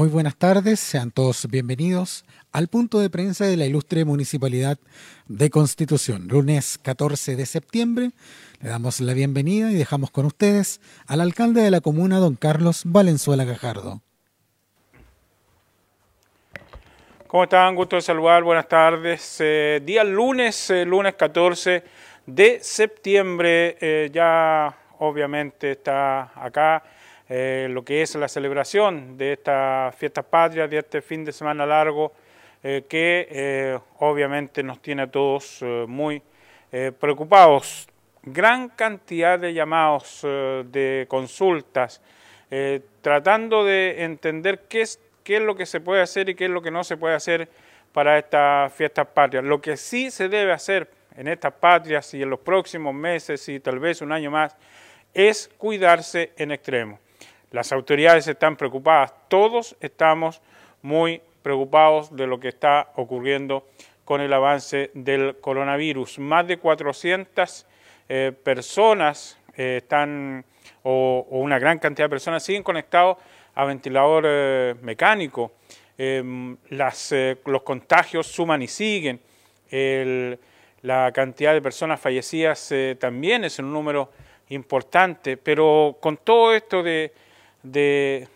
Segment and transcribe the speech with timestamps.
[0.00, 4.78] Muy buenas tardes, sean todos bienvenidos al punto de prensa de la ilustre Municipalidad
[5.28, 6.26] de Constitución.
[6.26, 8.12] Lunes 14 de septiembre
[8.62, 12.84] le damos la bienvenida y dejamos con ustedes al alcalde de la comuna, don Carlos
[12.86, 14.00] Valenzuela Gajardo.
[17.26, 17.74] ¿Cómo están?
[17.74, 19.36] Gusto de saludar, buenas tardes.
[19.40, 21.84] Eh, día lunes, eh, lunes 14
[22.24, 26.84] de septiembre, eh, ya obviamente está acá
[27.32, 31.64] eh, lo que es la celebración de estas fiestas patrias, de este fin de semana
[31.64, 32.12] largo,
[32.60, 36.20] eh, que eh, obviamente nos tiene a todos muy
[37.00, 37.88] preocupados.
[38.22, 42.00] Gran cantidad de llamados, de consultas,
[43.00, 46.50] tratando de entender qué es, qué es lo que se puede hacer y qué es
[46.50, 47.48] lo que no se puede hacer
[47.92, 49.42] para estas fiestas patrias.
[49.42, 53.58] Lo que sí se debe hacer en estas patrias y en los próximos meses y
[53.58, 54.56] tal vez un año más
[55.12, 57.00] es cuidarse en extremo.
[57.50, 60.40] Las autoridades están preocupadas, todos estamos
[60.82, 63.66] muy preocupados de lo que está ocurriendo
[64.04, 66.20] con el avance del coronavirus.
[66.20, 67.66] Más de 400
[68.08, 70.44] eh, personas eh, están,
[70.84, 73.16] o, una gran cantidad de personas siguen conectados
[73.56, 75.52] a ventilador eh, mecánico.
[75.98, 79.20] Em, los contagios suman y siguen.
[80.82, 84.10] la cantidad de personas fallecidas también es un número
[84.48, 87.12] importante, pero con todo esto de
[87.62, 88.28] de,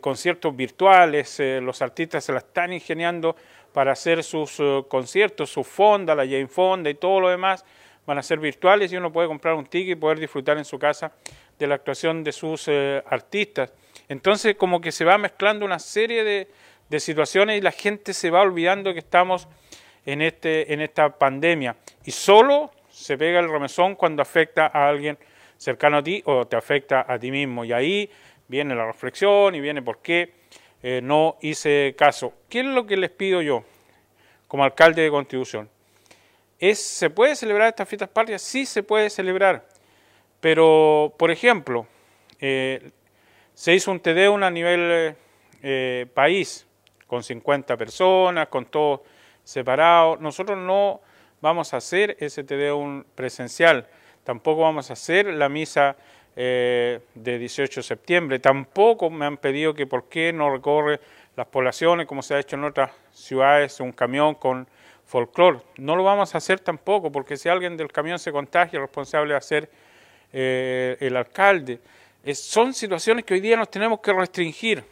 [0.00, 3.36] conciertos virtuales, eh, los artistas se la están ingeniando
[3.72, 7.64] para hacer sus eh, conciertos, su fonda, la Jane Fonda y todo lo demás,
[8.06, 10.78] van a ser virtuales y uno puede comprar un ticket y poder disfrutar en su
[10.78, 11.12] casa
[11.58, 13.72] de la actuación de sus eh, artistas.
[14.08, 16.48] Entonces como que se va mezclando una serie de,
[16.88, 19.46] de, situaciones y la gente se va olvidando que estamos
[20.06, 25.18] en, este, en esta pandemia y solo se pega el remesón cuando afecta a alguien
[25.56, 28.10] cercano a ti o te afecta a ti mismo y ahí
[28.50, 30.34] viene la reflexión y viene por qué
[30.82, 32.34] eh, no hice caso.
[32.48, 33.62] ¿Qué es lo que les pido yo
[34.48, 35.70] como alcalde de Constitución?
[36.58, 38.42] ¿Es, ¿Se puede celebrar estas fiestas patrias?
[38.42, 39.66] Sí se puede celebrar,
[40.40, 41.86] pero, por ejemplo,
[42.40, 42.90] eh,
[43.54, 45.14] se hizo un TD a nivel
[45.62, 46.66] eh, país,
[47.06, 49.04] con 50 personas, con todo
[49.44, 50.16] separado.
[50.16, 51.00] Nosotros no
[51.40, 53.86] vamos a hacer ese TD presencial,
[54.24, 55.96] tampoco vamos a hacer la misa
[56.36, 58.38] eh, de 18 de septiembre.
[58.38, 61.00] Tampoco me han pedido que por qué no recorre
[61.36, 64.66] las poblaciones como se ha hecho en otras ciudades un camión con
[65.06, 65.60] folclore.
[65.76, 69.32] No lo vamos a hacer tampoco porque si alguien del camión se contagia, el responsable
[69.32, 69.70] va a ser
[70.32, 71.80] el alcalde.
[72.34, 74.84] son situaciones que hoy día nos tenemos que restringir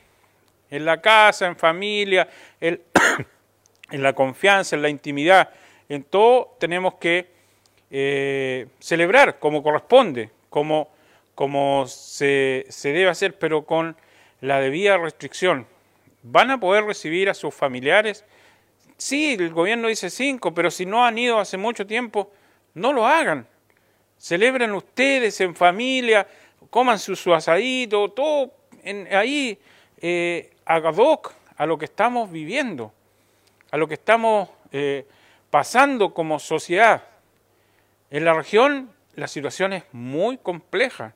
[0.70, 2.28] en la casa, en familia,
[2.60, 5.50] en la confianza, en la intimidad.
[5.88, 7.30] En todo tenemos que
[7.90, 10.90] eh, celebrar como corresponde, como
[11.38, 13.96] como se, debe hacer, pero con
[14.40, 15.68] la debida restricción.
[16.24, 18.24] ¿Van a poder recibir a sus familiares?
[18.96, 22.32] Sí, el gobierno dice cinco, pero si no han ido hace mucho tiempo,
[22.74, 23.46] no lo hagan.
[24.18, 26.26] Celebren ustedes en familia,
[26.70, 29.60] coman su, su asadito, todo en, ahí,
[29.98, 32.92] eh, hoc a lo que estamos viviendo,
[33.70, 35.06] a lo que estamos eh,
[35.50, 37.04] pasando como sociedad.
[38.10, 41.14] En la región la situación es muy compleja.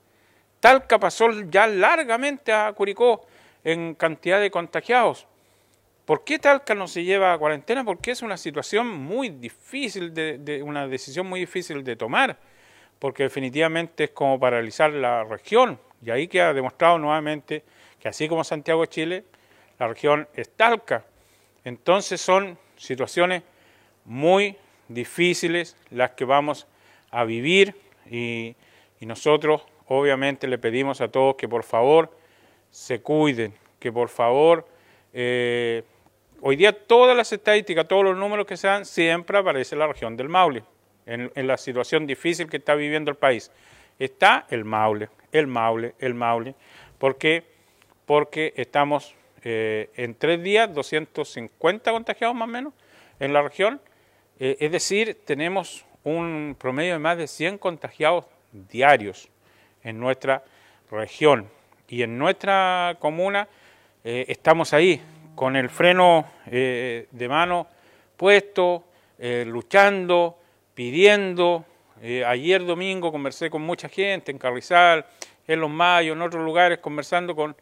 [0.62, 3.26] Talca pasó ya largamente a Curicó
[3.64, 5.26] en cantidad de contagiados.
[6.04, 7.82] ¿Por qué Talca no se lleva a cuarentena?
[7.82, 12.38] Porque es una situación muy difícil, de, una decisión muy difícil de tomar,
[13.00, 15.80] porque definitivamente es como paralizar la región.
[16.00, 17.64] Y ahí queda demostrado nuevamente
[17.98, 19.24] que así como Santiago de Chile,
[19.80, 21.04] la región es Talca.
[21.64, 23.42] Entonces son situaciones
[24.04, 24.56] muy
[24.86, 26.68] difíciles las que vamos
[27.10, 27.74] a vivir
[28.08, 28.54] y,
[29.00, 32.10] y nosotros obviamente le pedimos a todos que por favor
[32.70, 34.66] se cuiden, que por favor,
[35.12, 35.82] eh,
[36.40, 40.16] hoy día todas las estadísticas, todos los números que se dan, siempre aparece la región
[40.16, 40.64] del Maule,
[41.04, 43.50] en, la situación difícil que está viviendo el país.
[43.98, 46.54] Está el Maule, el Maule, el Maule,
[46.98, 47.44] ¿por qué?
[48.06, 49.14] Porque estamos
[49.44, 52.72] eh, en tres días 250 contagiados más o menos
[53.20, 53.80] en la región,
[54.38, 59.31] eh, es decir, tenemos un promedio de más de 100 contagiados diarios
[59.84, 60.44] en nuestra
[60.90, 61.48] región.
[61.88, 63.48] Y en nuestra comuna
[64.04, 65.00] eh, estamos ahí,
[65.34, 67.66] con el freno eh, de mano
[68.16, 68.84] puesto,
[69.18, 70.38] eh, luchando,
[70.74, 71.64] pidiendo.
[72.26, 75.06] ayer domingo conversé con mucha gente en Carrizal,
[75.46, 77.54] en Los Mayos, en otros lugares, conversando con,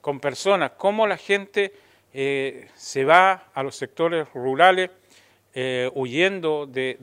[0.00, 1.72] con personas, cómo la gente
[2.12, 4.90] se va a los sectores rurales
[5.94, 6.96] huyendo de,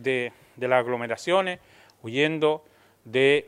[0.55, 1.59] de las aglomeraciones,
[2.01, 2.65] huyendo
[3.05, 3.47] de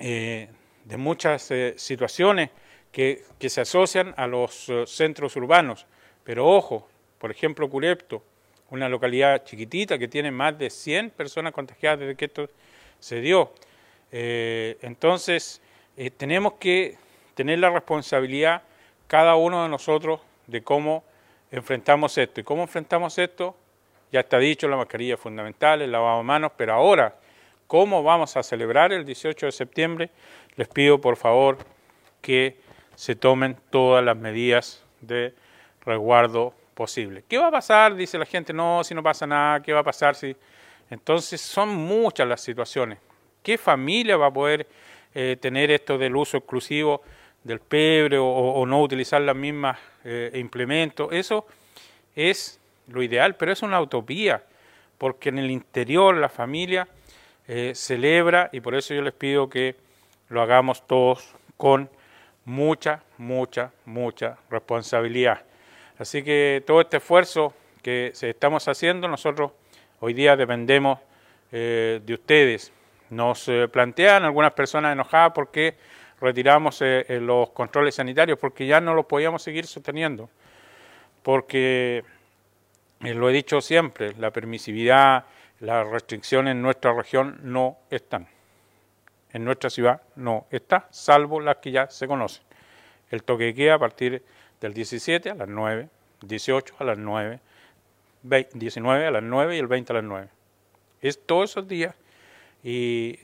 [0.00, 0.48] eh,
[0.84, 2.50] de muchas eh, situaciones
[2.92, 5.86] que, que se asocian a los eh, centros urbanos.
[6.24, 6.88] Pero ojo,
[7.18, 8.22] por ejemplo, Curepto,
[8.70, 12.50] una localidad chiquitita que tiene más de 100 personas contagiadas desde que esto
[12.98, 13.52] se dio.
[14.10, 15.60] Entonces,
[16.16, 16.96] tenemos que
[17.34, 18.62] tener la responsabilidad
[19.06, 21.04] cada uno de nosotros de cómo
[21.50, 22.40] enfrentamos esto.
[22.40, 23.56] ¿Y cómo enfrentamos esto?
[24.12, 27.16] Ya está dicho, la mascarilla es fundamental, el lavado de manos, pero ahora,
[27.66, 30.10] ¿cómo vamos a celebrar el 18 de septiembre?
[30.56, 31.58] Les pido, por favor,
[32.20, 32.56] que
[32.94, 35.34] se tomen todas las medidas de
[35.84, 37.24] resguardo posible.
[37.28, 37.94] ¿Qué va a pasar?
[37.94, 40.36] Dice la gente, no, si no pasa nada, ¿qué va a pasar si...
[40.90, 42.98] Entonces son muchas las situaciones.
[43.42, 44.66] ¿Qué familia va a poder
[45.14, 47.02] eh, tener esto del uso exclusivo
[47.42, 51.12] del pebre o, no utilizar las mismas eh, implementos?
[51.12, 51.46] Eso
[52.14, 54.42] es lo ideal, pero es una utopía,
[54.98, 56.86] porque en el interior la familia
[57.46, 59.76] eh, celebra y por eso yo les pido que
[60.28, 61.90] lo hagamos todos con
[62.44, 65.42] mucha, mucha, mucha responsabilidad.
[65.98, 67.52] Así que todo este esfuerzo
[67.82, 69.52] que estamos haciendo, nosotros
[70.00, 70.98] hoy día dependemos
[71.52, 72.72] eh, de ustedes.
[73.10, 75.74] Nos eh, plantean algunas personas enojadas porque
[76.20, 80.30] retiramos los controles sanitarios, porque ya no los podíamos seguir sosteniendo,
[81.22, 82.02] porque
[83.00, 85.26] lo he dicho siempre, la permisividad,
[85.64, 88.28] las restricciones en nuestra región no están.
[89.32, 92.44] En nuestra ciudad no está, salvo las que ya se conocen.
[93.10, 94.22] El toque de queda a partir
[94.60, 95.88] del 17 a las 9,
[96.20, 97.40] 18 a las 9,
[98.22, 100.28] 19 a las 9 y el 20 a las 9.
[101.00, 101.94] Es todos esos días
[102.62, 103.18] y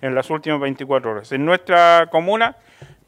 [0.00, 1.32] en las últimas 24 horas.
[1.32, 2.56] En nuestra comuna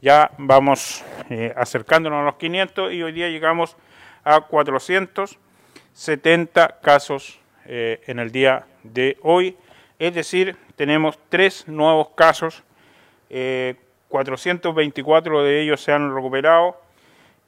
[0.01, 3.77] ya vamos eh, acercándonos a los 500 y hoy día llegamos
[4.23, 9.57] 470 casos eh, en el día de hoy,
[9.99, 12.63] es decir, tenemos tres nuevos casos
[14.09, 16.79] 424 eh, de ellos se han recuperado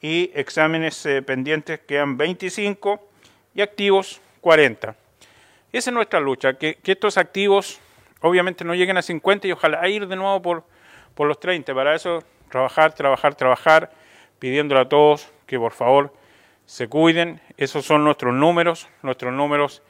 [0.01, 2.99] y exámenes eh, pendientes quedan 25
[3.53, 4.95] y activos 40.
[5.71, 7.79] Esa es nuestra lucha, que, estos activos
[8.21, 10.63] obviamente no lleguen a 50 y ojalá ir de nuevo por,
[11.13, 11.73] por los 30.
[11.73, 13.91] Para eso trabajar, trabajar, trabajar,
[14.39, 16.13] pidiéndole a todos que por favor
[16.65, 17.41] se cuiden.
[17.57, 19.81] Esos son nuestros números, nuestros números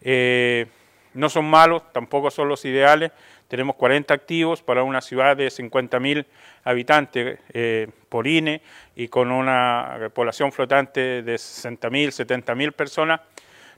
[0.00, 0.66] eh,
[1.14, 3.12] no son malos, tampoco son los ideales,
[3.48, 6.26] tenemos 40 activos para una ciudad de 50.000
[6.64, 8.62] habitantes eh, por INE
[8.96, 13.20] y con una población flotante de 60.000, 70.000 personas.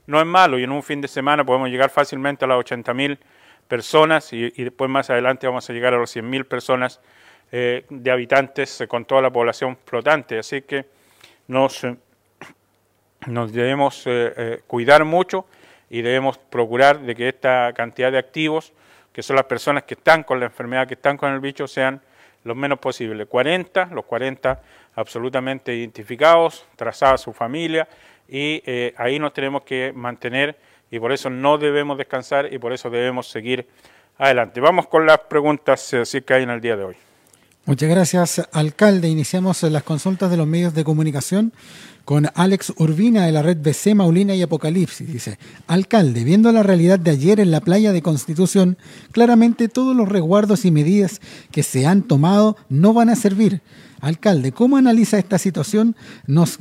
[0.07, 3.17] No es malo y en un fin de semana podemos llegar fácilmente a las 80.000
[3.67, 7.01] personas y, después más adelante vamos a llegar a los 100.000 personas
[7.51, 10.39] eh, de habitantes con toda la población flotante.
[10.39, 10.85] Así que
[11.47, 11.85] nos,
[13.27, 15.45] nos debemos eh, cuidar mucho
[15.89, 18.73] y debemos procurar de que esta cantidad de activos
[19.17, 21.99] que son las personas que están con la enfermedad, que están con el bicho, sean
[22.43, 23.25] lo menos posible.
[23.25, 24.61] 40, los 40
[24.93, 27.87] absolutamente identificados, trazada su familia,
[28.27, 30.55] y eh, ahí nos tenemos que mantener
[30.91, 33.67] y por eso no debemos descansar y por eso debemos seguir
[34.19, 34.59] adelante.
[34.59, 37.06] Vamos con las preguntas eh, que hay en el día de hoy.
[37.67, 39.09] Muchas gracias, alcalde.
[39.09, 41.51] Iniciamos las consultas de los medios de comunicación
[42.05, 45.11] con Alex Urbina de la red BC Maulina y Apocalipsis.
[45.11, 48.77] Dice, alcalde, viendo la realidad de ayer en la playa de Constitución,
[49.11, 51.19] claramente todos los resguardos y medidas
[51.51, 53.61] que se han tomado no van a servir.
[53.99, 55.97] Alcalde, ¿cómo analiza esta situación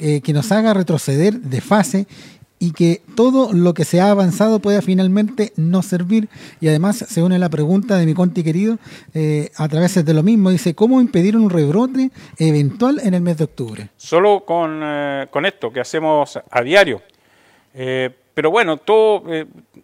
[0.01, 2.09] eh, que nos haga retroceder de fase
[2.59, 6.29] y que todo lo que se ha avanzado pueda finalmente no servir.
[6.61, 8.79] Y además se une la pregunta de mi conti querido
[9.15, 10.51] eh, a través de lo mismo.
[10.51, 13.89] Dice, ¿cómo impedir un rebrote eventual en el mes de octubre?
[13.97, 17.03] Solo con, eh, con esto que hacemos a diario.
[17.75, 19.23] Eh, pero bueno, todo,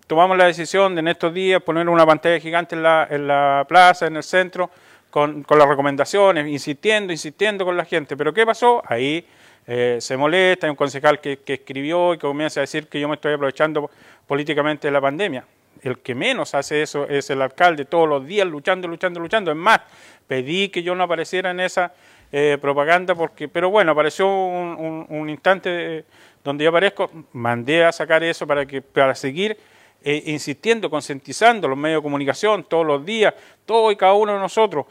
[0.07, 3.65] tomamos la decisión de en estos días poner una pantalla gigante en la, en la
[3.67, 4.71] plaza, en el centro,
[5.11, 8.15] con, con las recomendaciones, insistiendo, insistiendo con la gente.
[8.17, 8.83] Pero ¿qué pasó?
[8.87, 9.25] Ahí
[9.67, 13.09] eh, se molesta, hay un concejal que, escribió y que comienza a decir que yo
[13.09, 13.91] me estoy aprovechando
[14.27, 15.45] políticamente de la pandemia.
[15.83, 19.51] El que menos hace eso es el alcalde, todos los días luchando, luchando, luchando.
[19.51, 19.81] Es más,
[20.27, 21.93] pedí que yo no apareciera en esa
[22.31, 26.05] eh, propaganda, porque, pero bueno, apareció un, instante
[26.43, 29.57] donde yo aparezco, mandé a sacar eso para, que, para seguir
[30.03, 34.39] eh, insistiendo, concientizando los medios de comunicación todos los días, todos y cada uno de
[34.39, 34.87] nosotros,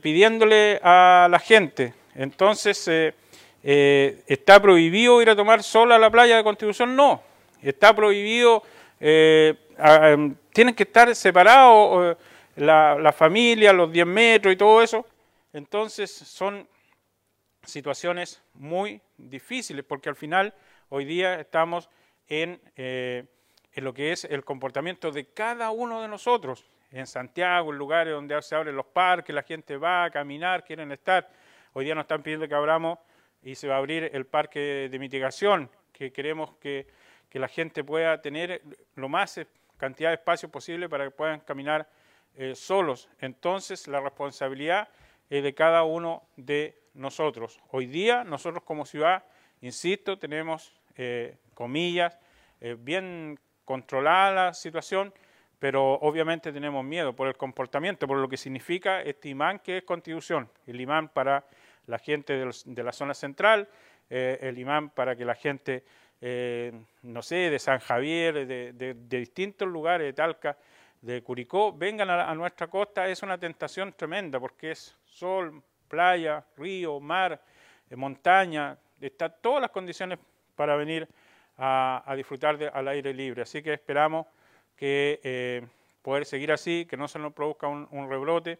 [0.00, 1.92] pidiéndole a la gente.
[2.14, 3.12] Entonces,
[3.68, 6.94] eh, ¿Está prohibido ir a tomar sol a la playa de Constitución?
[6.94, 7.20] No.
[7.60, 8.62] Está prohibido,
[9.00, 15.04] eh, em, tienen que estar separados eh, la, familia, los 10 metros y todo eso.
[15.52, 16.68] Entonces son
[17.64, 20.54] situaciones muy difíciles porque al final
[20.88, 21.90] hoy día estamos
[22.28, 23.28] en, en
[23.74, 26.64] lo que es el comportamiento de cada uno de nosotros.
[26.92, 30.92] En Santiago, en lugares donde se abren los parques, la gente va a caminar, quieren
[30.92, 31.28] estar.
[31.72, 33.00] Hoy día nos están pidiendo que abramos
[33.46, 36.86] y se va a abrir el parque de mitigación, que queremos que,
[37.32, 38.62] la gente pueda tener
[38.94, 39.38] lo más
[39.76, 41.86] cantidad de espacio posible para que puedan caminar
[42.34, 43.10] eh, solos.
[43.20, 44.88] Entonces, la responsabilidad
[45.28, 47.60] es de cada uno de nosotros.
[47.72, 49.22] Hoy día, nosotros como ciudad,
[49.60, 52.18] insisto, tenemos, eh, comillas,
[52.62, 55.12] eh, bien controlada la situación,
[55.58, 59.84] pero obviamente tenemos miedo por el comportamiento, por lo que significa este imán que es
[59.84, 61.44] constitución, el imán para
[61.86, 63.68] la gente de, la zona central,
[64.10, 65.84] eh, el imán para que la gente,
[66.20, 70.56] eh, no sé, de San Javier, de, distintos lugares, de Talca,
[71.00, 76.98] de Curicó, vengan a, nuestra costa, es una tentación tremenda porque es sol, playa, río,
[76.98, 77.40] mar,
[77.88, 80.18] eh, montaña, está todas las condiciones
[80.56, 81.06] para venir
[81.58, 83.42] a, disfrutar al aire libre.
[83.42, 84.26] Así que esperamos
[84.76, 85.68] que
[86.02, 88.58] poder seguir así, que no se nos produzca un rebrote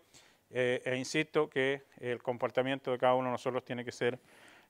[0.51, 4.19] eh, e insisto que el comportamiento de cada uno de nosotros tiene que ser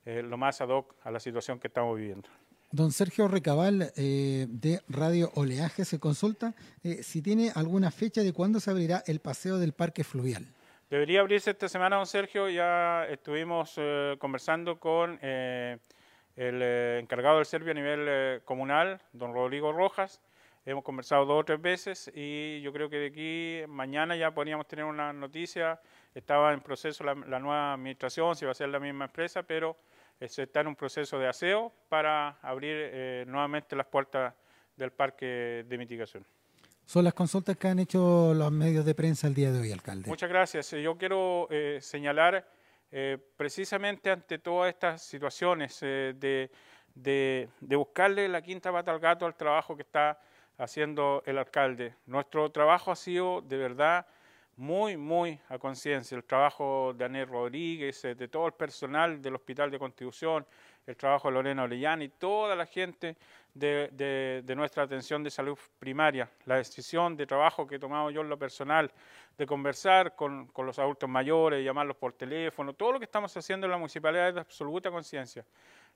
[0.04, 2.28] eh, lo más ad hoc a la situación que estamos viviendo.
[2.72, 6.54] Don Sergio Recabal eh, de Radio Oleaje se consulta
[7.02, 10.46] si tiene alguna fecha de cuándo se abrirá el paseo del parque fluvial.
[10.90, 12.48] Debería abrirse esta semana, don Sergio.
[12.48, 13.78] Ya estuvimos
[14.18, 20.20] conversando con el encargado del Serbio a nivel comunal, don Rodrigo Rojas.
[20.68, 24.66] Hemos conversado dos o tres veces y yo creo que de aquí mañana ya podríamos
[24.66, 25.80] tener una noticia.
[26.12, 29.76] Estaba en proceso la, nueva administración, si va a ser la misma empresa, pero
[30.18, 34.34] eh, se está en un proceso de aseo para abrir eh, nuevamente las puertas
[34.76, 36.26] del parque de mitigación.
[36.84, 40.08] Son las consultas que han hecho los medios de prensa el día de hoy, alcalde.
[40.08, 40.72] Muchas gracias.
[40.72, 42.44] Yo quiero eh, señalar
[43.36, 46.50] precisamente ante todas estas situaciones de,
[46.94, 50.18] de, de buscarle la quinta pata al gato al trabajo que está
[50.58, 51.94] haciendo el alcalde.
[52.06, 54.06] Nuestro trabajo ha sido de verdad
[54.56, 56.16] muy, muy a conciencia.
[56.16, 60.46] El trabajo de Anel Rodríguez, eh, de todo el personal del Hospital de Constitución,
[60.86, 63.16] el trabajo de Lorena Orellana y toda la gente
[63.54, 66.30] de, nuestra atención de salud primaria.
[66.44, 68.90] La decisión de trabajo que he tomado yo en lo personal,
[69.36, 73.72] de conversar con, los adultos mayores, llamarlos por teléfono, todo lo que estamos haciendo en
[73.72, 75.44] la municipalidad es de absoluta conciencia.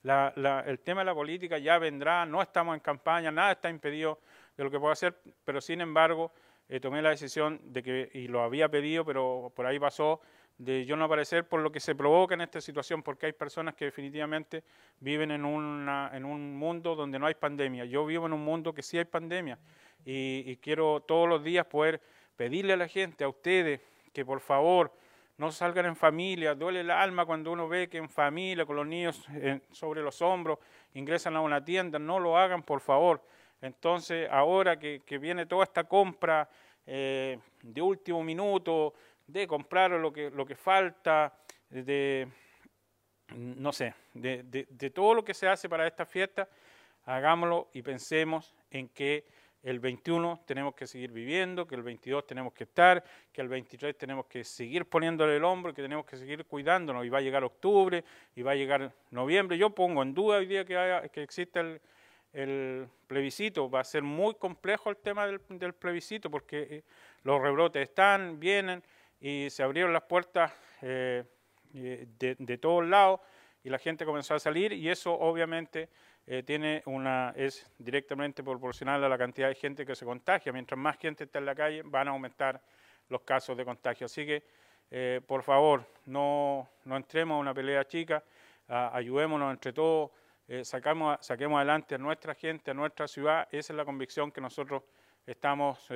[0.02, 4.18] el tema de la política ya vendrá, no estamos en campaña, nada está impedido
[4.56, 6.32] de lo que puedo hacer, pero sin embargo
[6.68, 10.20] eh, tomé la decisión de que, y lo había pedido, pero por ahí pasó,
[10.60, 13.74] de yo no aparecer por lo que se provoca en esta situación, porque hay personas
[13.74, 14.62] que definitivamente
[15.00, 17.86] viven en, una, en un mundo donde no hay pandemia.
[17.86, 19.58] Yo vivo en un mundo que sí hay pandemia
[20.04, 22.02] y, quiero todos los días poder
[22.36, 23.80] pedirle a la gente, a ustedes,
[24.12, 24.92] que por favor
[25.38, 26.54] no salgan en familia.
[26.54, 30.20] Duele el alma cuando uno ve que en familia, con los niños eh, sobre los
[30.20, 30.58] hombros,
[30.92, 31.98] ingresan a una tienda.
[31.98, 33.24] No lo hagan, por favor.
[33.62, 36.50] Entonces, ahora que, viene toda esta compra
[36.86, 38.92] eh, de último minuto,
[39.32, 41.32] de comprar lo que, lo que falta,
[41.68, 42.28] de,
[43.37, 46.49] no sé, de, todo lo que se hace para esta fiesta,
[47.04, 49.25] hagámoslo y pensemos en que
[49.62, 53.96] el 21 tenemos que seguir viviendo, que el 22 tenemos que estar, que el 23
[53.96, 57.04] tenemos que seguir poniéndole el hombro, que tenemos que seguir cuidándonos.
[57.04, 58.02] Y va a llegar octubre,
[58.34, 59.58] y va a llegar noviembre.
[59.58, 61.60] Yo pongo en duda hoy día que, haya, que exista
[62.32, 63.68] el, plebiscito.
[63.68, 66.84] Va a ser muy complejo el tema del, plebiscito porque eh,
[67.25, 68.82] los rebrotes están, vienen
[69.20, 71.24] y se abrieron las puertas eh,
[71.74, 73.20] eh, de, todos lados
[73.62, 75.90] y la gente comenzó a salir y eso obviamente
[76.26, 80.52] eh, tiene una, es directamente proporcional a la cantidad de gente que se contagia.
[80.52, 82.62] Mientras más gente está en la calle, van a aumentar
[83.08, 84.06] los casos de contagio.
[84.06, 88.22] Así que, por favor, no, no, entremos a una pelea chica,
[88.68, 90.10] ayudémonos entre todos,
[90.62, 93.48] sacamos, saquemos adelante a nuestra gente, a nuestra ciudad.
[93.50, 94.82] Esa es la convicción que nosotros
[95.26, 95.88] estamos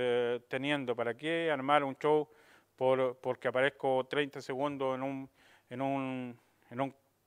[0.49, 0.97] teniendo.
[0.97, 2.28] ¿Para qué armar un show
[2.76, 4.97] por, porque aparezco 30 segundos
[5.71, 6.37] en un,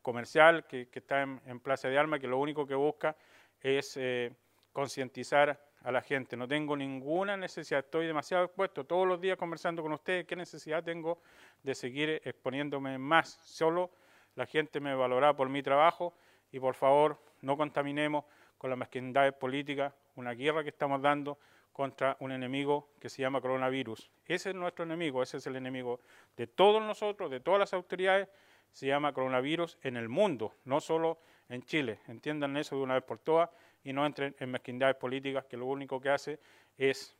[0.01, 3.15] comercial que, está en, Plaza de Armas, que lo único que busca
[3.59, 4.33] es eh,
[4.71, 6.35] concientizar a la gente.
[6.37, 10.25] No tengo ninguna necesidad, estoy demasiado expuesto todos los días conversando con ustedes.
[10.25, 11.21] ¿Qué necesidad tengo
[11.63, 13.39] de seguir exponiéndome más?
[13.43, 13.91] Solo
[14.35, 16.13] la gente me valora por mi trabajo
[16.51, 18.25] y por favor no contaminemos
[18.57, 21.37] con las mezquindades políticas, una guerra que estamos dando
[21.77, 24.09] contra un enemigo que se llama coronavirus.
[24.25, 25.99] Ese es nuestro enemigo, ese es el enemigo
[26.35, 28.27] de todos nosotros, de todas las autoridades
[28.71, 31.19] se llama coronavirus en el mundo, no solo
[31.49, 31.99] en Chile.
[32.07, 33.51] Entiendan eso de una vez por todas
[33.83, 36.39] y no entren en mezquindades políticas que lo único que hace
[36.79, 37.15] es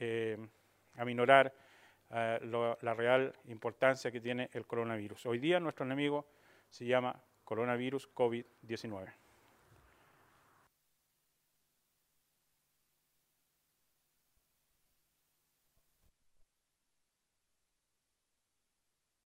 [0.00, 0.36] eh,
[0.96, 1.54] aminorar
[2.10, 5.26] eh, la real importancia que tiene el coronavirus.
[5.26, 6.26] Hoy día nuestro enemigo
[6.68, 9.21] se llama coronavirus COVID-19.